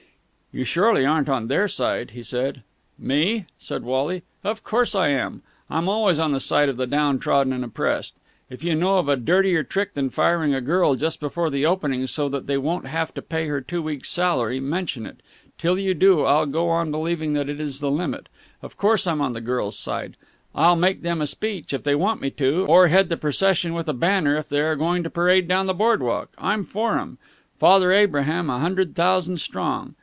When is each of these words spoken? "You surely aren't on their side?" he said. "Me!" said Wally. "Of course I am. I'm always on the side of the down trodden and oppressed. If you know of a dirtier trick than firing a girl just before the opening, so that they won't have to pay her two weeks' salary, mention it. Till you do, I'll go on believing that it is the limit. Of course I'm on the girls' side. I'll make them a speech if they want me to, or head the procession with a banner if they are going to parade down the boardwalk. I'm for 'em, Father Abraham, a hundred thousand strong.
"You 0.53 0.65
surely 0.65 1.05
aren't 1.05 1.29
on 1.29 1.47
their 1.47 1.69
side?" 1.69 2.11
he 2.11 2.23
said. 2.23 2.63
"Me!" 2.99 3.45
said 3.57 3.83
Wally. 3.83 4.23
"Of 4.43 4.65
course 4.65 4.93
I 4.95 5.07
am. 5.07 5.43
I'm 5.69 5.87
always 5.87 6.19
on 6.19 6.33
the 6.33 6.41
side 6.41 6.67
of 6.67 6.75
the 6.75 6.85
down 6.85 7.19
trodden 7.19 7.53
and 7.53 7.63
oppressed. 7.63 8.15
If 8.49 8.61
you 8.61 8.75
know 8.75 8.97
of 8.97 9.07
a 9.07 9.15
dirtier 9.15 9.63
trick 9.63 9.93
than 9.93 10.09
firing 10.09 10.53
a 10.53 10.59
girl 10.59 10.95
just 10.95 11.21
before 11.21 11.49
the 11.49 11.65
opening, 11.65 12.05
so 12.05 12.27
that 12.27 12.47
they 12.47 12.57
won't 12.57 12.87
have 12.87 13.13
to 13.13 13.21
pay 13.21 13.47
her 13.47 13.61
two 13.61 13.81
weeks' 13.81 14.09
salary, 14.09 14.59
mention 14.59 15.05
it. 15.05 15.21
Till 15.57 15.79
you 15.79 15.93
do, 15.93 16.25
I'll 16.25 16.47
go 16.47 16.67
on 16.67 16.91
believing 16.91 17.31
that 17.31 17.47
it 17.47 17.61
is 17.61 17.79
the 17.79 17.89
limit. 17.89 18.27
Of 18.61 18.75
course 18.75 19.07
I'm 19.07 19.21
on 19.21 19.31
the 19.31 19.39
girls' 19.39 19.79
side. 19.79 20.17
I'll 20.53 20.75
make 20.75 21.01
them 21.01 21.21
a 21.21 21.27
speech 21.27 21.71
if 21.73 21.83
they 21.83 21.95
want 21.95 22.19
me 22.19 22.29
to, 22.31 22.65
or 22.67 22.89
head 22.89 23.07
the 23.07 23.15
procession 23.15 23.73
with 23.73 23.87
a 23.87 23.93
banner 23.93 24.35
if 24.35 24.49
they 24.49 24.59
are 24.59 24.75
going 24.75 25.01
to 25.03 25.09
parade 25.09 25.47
down 25.47 25.67
the 25.67 25.73
boardwalk. 25.73 26.27
I'm 26.37 26.65
for 26.65 26.99
'em, 26.99 27.19
Father 27.57 27.93
Abraham, 27.93 28.49
a 28.49 28.59
hundred 28.59 28.95
thousand 28.97 29.39
strong. 29.39 29.95